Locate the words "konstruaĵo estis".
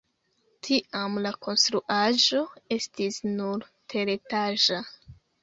1.47-3.21